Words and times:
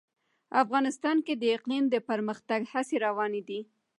افغانستان 0.63 1.17
کې 1.25 1.33
د 1.37 1.43
اقلیم 1.57 1.83
د 1.89 1.95
پرمختګ 2.09 2.61
هڅې 2.73 2.97
روانې 3.05 3.41
دي. 3.49 3.59